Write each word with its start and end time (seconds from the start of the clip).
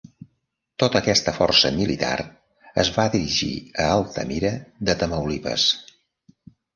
Tota 0.83 0.97
aquesta 1.03 1.33
força 1.35 1.69
militar 1.75 2.15
es 2.83 2.89
va 2.95 3.05
dirigir 3.15 3.49
a 3.83 3.85
Altamira 3.99 4.51
de 4.91 4.97
Tamaulipas. 5.03 5.67